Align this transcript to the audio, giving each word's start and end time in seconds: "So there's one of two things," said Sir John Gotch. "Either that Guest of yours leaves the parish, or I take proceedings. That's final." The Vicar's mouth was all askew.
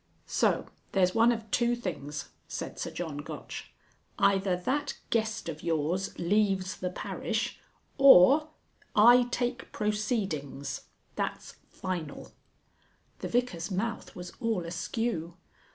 "So 0.25 0.65
there's 0.93 1.13
one 1.13 1.31
of 1.31 1.51
two 1.51 1.75
things," 1.75 2.29
said 2.47 2.79
Sir 2.79 2.89
John 2.89 3.17
Gotch. 3.19 3.71
"Either 4.17 4.57
that 4.57 4.97
Guest 5.11 5.47
of 5.47 5.61
yours 5.61 6.17
leaves 6.17 6.77
the 6.77 6.89
parish, 6.89 7.59
or 7.99 8.49
I 8.95 9.25
take 9.29 9.71
proceedings. 9.71 10.85
That's 11.15 11.57
final." 11.69 12.31
The 13.19 13.27
Vicar's 13.27 13.69
mouth 13.69 14.15
was 14.15 14.33
all 14.39 14.65
askew. 14.65 15.37